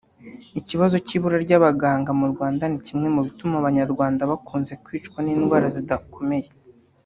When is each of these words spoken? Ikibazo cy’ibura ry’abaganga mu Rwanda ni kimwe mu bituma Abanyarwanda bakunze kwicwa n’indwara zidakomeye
Ikibazo 0.59 0.95
cy’ibura 1.05 1.37
ry’abaganga 1.45 2.11
mu 2.19 2.25
Rwanda 2.33 2.63
ni 2.67 2.79
kimwe 2.87 3.07
mu 3.15 3.21
bituma 3.27 3.55
Abanyarwanda 3.57 4.29
bakunze 4.31 4.73
kwicwa 4.85 5.19
n’indwara 5.21 5.67
zidakomeye 5.75 6.49